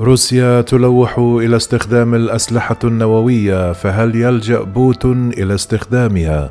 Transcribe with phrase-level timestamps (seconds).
[0.00, 6.50] روسيا تلوح إلى استخدام الأسلحة النووية فهل يلجأ بوتين إلى استخدامها؟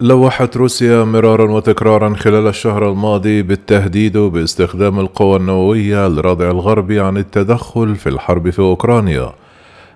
[0.00, 7.96] لوحت روسيا مرارا وتكرارا خلال الشهر الماضي بالتهديد باستخدام القوى النووية لردع الغرب عن التدخل
[7.96, 9.32] في الحرب في أوكرانيا.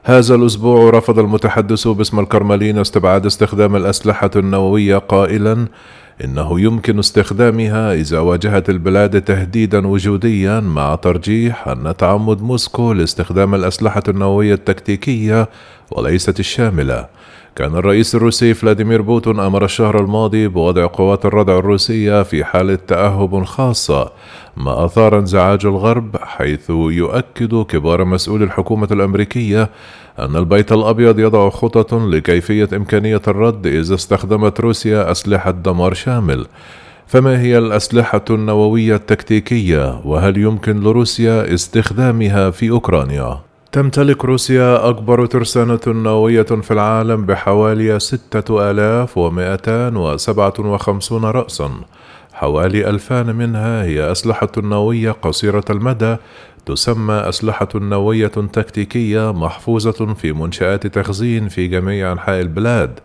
[0.06, 5.66] هذا الأسبوع رفض المتحدث باسم الكرملين استبعاد استخدام الأسلحة النووية قائلا
[6.24, 14.02] إنه يمكن استخدامها إذا واجهت البلاد تهديدا وجوديا مع ترجيح أن تعمد موسكو لاستخدام الأسلحة
[14.08, 15.48] النووية التكتيكية
[15.90, 17.06] وليست الشاملة.
[17.56, 23.44] كان الرئيس الروسي فلاديمير بوتين أمر الشهر الماضي بوضع قوات الردع الروسية في حالة تأهب
[23.44, 24.10] خاصة
[24.56, 29.70] ما أثار انزعاج الغرب حيث يؤكد كبار مسؤولي الحكومة الأمريكية
[30.18, 36.46] أن البيت الأبيض يضع خطط لكيفية إمكانية الرد إذا استخدمت روسيا أسلحة دمار شامل
[37.06, 45.80] فما هي الأسلحة النووية التكتيكية وهل يمكن لروسيا استخدامها في أوكرانيا؟ تمتلك روسيا أكبر ترسانة
[45.86, 51.70] نووية في العالم بحوالي ستة آلاف ومائتان وسبعة وخمسون رأسا.
[52.32, 56.16] حوالي ألفان منها هي أسلحة نووية قصيرة المدى
[56.66, 63.00] تسمى أسلحة نووية تكتيكية محفوظة في منشآت تخزين في جميع أنحاء البلاد.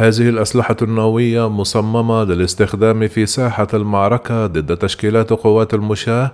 [0.00, 6.32] هذه الأسلحة النووية مصممة للاستخدام في ساحة المعركة ضد تشكيلات قوات المشاة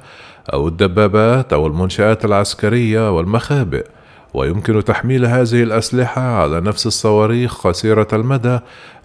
[0.53, 3.86] أو الدبابات أو المنشآت العسكرية والمخابئ.
[4.34, 8.58] ويمكن تحميل هذه الأسلحة على نفس الصواريخ قصيرة المدى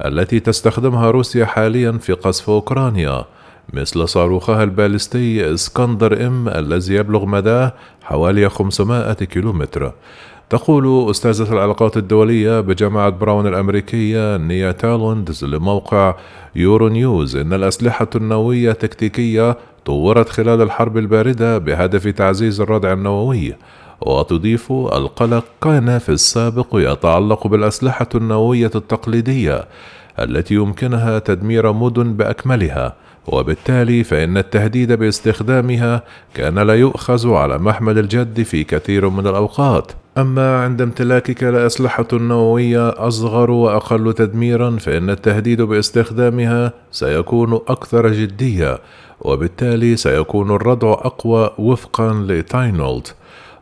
[0.06, 3.26] التي تستخدمها روسيا حاليا في قصف أوكرانيا
[3.74, 9.94] مثل صاروخها البالستي إسكندر إم الذي يبلغ مداه حوالي 500 كيلومتر.
[10.52, 16.16] تقول أستاذة العلاقات الدولية بجامعة براون الأمريكية نينا تاننوالد لموقع
[16.56, 23.54] Euronews إن الأسلحة النووية التكتيكية طورت خلال الحرب الباردة بهدف تعزيز الردع النووي
[24.02, 29.66] وتضيف القلق كان في السابق يتعلق بالأسلحة النووية التقليدية.
[30.20, 32.96] التي يمكنها تدمير مدن بأكملها
[33.28, 39.92] وبالتالي فإن التهديد باستخدامها كان لا يؤخذ على محمل الجد في كثير من الأوقات.
[40.18, 48.80] أما عند امتلاكك لأسلحة نووية أصغر وأقل تدميرا فإن التهديد باستخدامها سيكون أكثر جدية
[49.22, 53.08] وبالتالي سيكون الردع أقوى وفقا لتاينولد.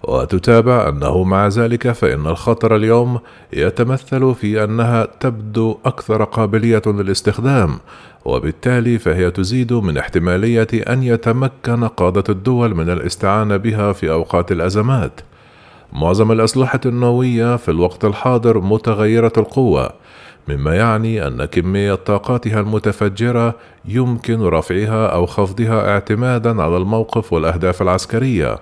[0.04, 3.20] وتتابع أنه مع ذلك فإن الخطر اليوم
[3.54, 7.80] يتمثل في أنها تبدو أكثر قابلية للاستخدام
[8.26, 15.22] وبالتالي فهي تزيد من احتمالية أن يتمكن قادة الدول من الاستعانة بها في أوقات الأزمات.
[15.94, 19.90] معظم الأسلحة النووية في الوقت الحاضر متغيرة القوة
[20.48, 23.56] مما يعني أن كمية طاقاتها المتفجرة
[23.86, 28.60] يمكن رفعها أو خفضها اعتمادا على الموقف والأهداف العسكرية.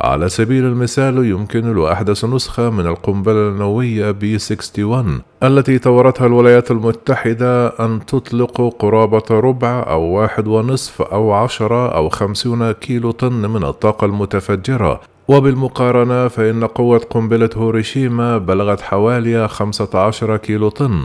[0.00, 7.66] على سبيل المثال يمكن لأحدث نسخة من القنبلة النووية بي 61 التي طورتها الولايات المتحدة
[7.66, 14.04] أن تطلق قرابة ربع أو واحد ونصف أو عشرة أو خمسون كيلو طن من الطاقة
[14.04, 15.00] المتفجرة.
[15.28, 21.04] وبالمقارنة فإن قوة قنبلة هوريشيما بلغت حوالي 15 كيلو طن.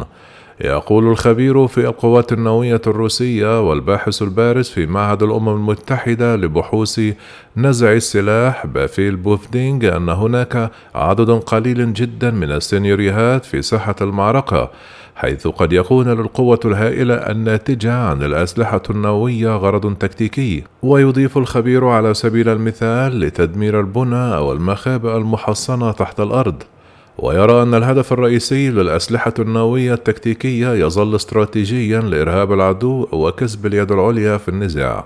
[0.64, 7.02] يقول الخبير في القوات النووية الروسية والباحث البارز في معهد الأمم المتحدة لبحوث
[7.58, 14.72] نزع السلاح بافيل بوفدينغ أن هناك عدد قليل جدا من السينيوريهات في ساحة المعركة
[15.16, 20.64] حيث قد يكون للقوة الهائلة الناتجة عن الأسلحة النووية غرض تكتيكي.
[20.84, 26.64] ويضيف الخبير على سبيل المثال لتدمير البنى أو المخابئ المحصنة تحت الأرض.
[27.22, 34.50] ويرى أن الهدف الرئيسي للأسلحة النووية التكتيكية يظل استراتيجيا لإرهاب العدو وكسب اليد العليا في
[34.50, 35.06] النزاع.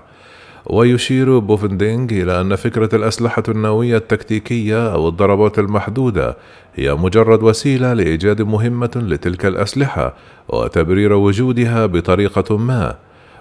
[0.66, 6.36] ويشير بوفندينغ إلى أن فكرة الأسلحة النووية التكتيكية أو الضربات المحدودة
[6.74, 10.14] هي مجرد وسيلة لإيجاد مهمة لتلك الأسلحة
[10.48, 12.94] وتبرير وجودها بطريقة ما.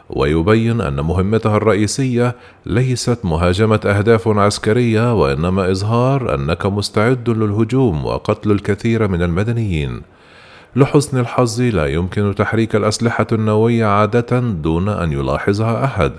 [0.09, 2.35] ويبين أن مهمتها الرئيسية
[2.65, 10.01] ليست مهاجمة أهداف عسكرية وإنما إظهار أنك مستعد للهجوم وقتل الكثير من المدنيين.
[10.75, 16.11] لحسن الحظ لا يمكن تحريك الأسلحة النووية عادة دون أن يلاحظها أحد،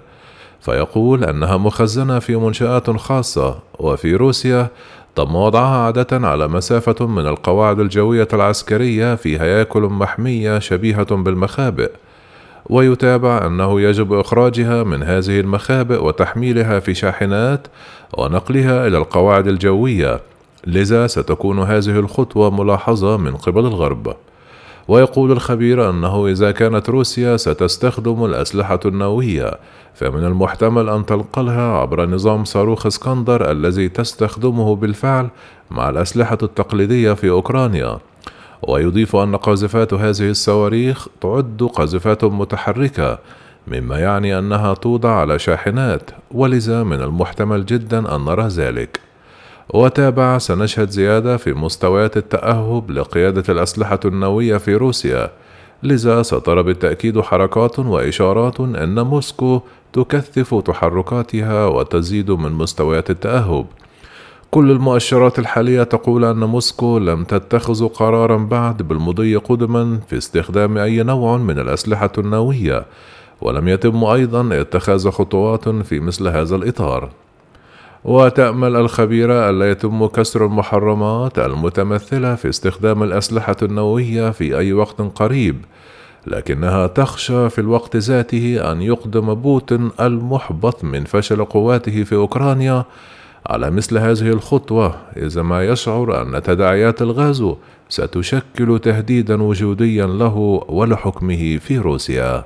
[0.61, 4.69] فيقول أنها مخزنة في منشآت خاصة، وفي روسيا
[5.17, 11.91] تم وضعها عادة على مسافة من القواعد الجوية العسكرية في هياكل محمية شبيهة بالمخابئ.
[12.69, 17.67] ويتابع أنه يجب إخراجها من هذه المخابئ وتحميلها في شاحنات
[18.19, 20.21] ونقلها إلى القواعد الجوية.
[20.67, 24.17] لذا ستكون هذه الخطوة ملاحظة من قبل الغرب.
[24.89, 29.51] ويقول الخبير أنه إذا كانت روسيا ستستخدم الأسلحة النووية
[29.95, 35.29] فمن المحتمل أن تنقلها عبر نظام صاروخ اسكندر الذي تستخدمه بالفعل
[35.71, 37.99] مع الأسلحة التقليدية في أوكرانيا.
[38.63, 43.19] ويضيف أن قاذفات هذه الصواريخ تعد قاذفات متحركة
[43.67, 49.01] مما يعني أنها توضع على شاحنات ولذا من المحتمل جدا أن نرى ذلك.
[49.75, 55.31] وتابع سنشهد زيادة في مستويات التأهب لقيادة الأسلحة النووية في روسيا
[55.83, 59.61] لذا سترى بالتأكيد حركات وإشارات أن موسكو
[59.93, 63.67] تكثف تحركاتها وتزيد من مستويات التأهب.
[64.51, 71.03] كل المؤشرات الحالية تقول أن موسكو لم تتخذ قرارا بعد بالمضي قدما في استخدام أي
[71.03, 72.87] نوع من الأسلحة النووية
[73.41, 77.11] ولم يتم أيضا اتخاذ خطوات في مثل هذا الإطار.
[78.05, 85.65] وتأمل الخبيرة ألا يتم كسر المحرمات المتمثلة في استخدام الأسلحة النووية في أي وقت قريب
[86.27, 92.85] لكنها تخشى في الوقت ذاته أن يقدم بوتين المحبط من فشل قواته في أوكرانيا
[93.51, 97.45] على مثل هذه الخطوة إذا ما يشعر أن تداعيات الغاز
[97.89, 102.45] ستشكل تهديدا وجوديا له ولحكمه في روسيا.